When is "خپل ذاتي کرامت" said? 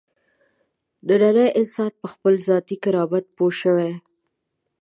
2.13-3.25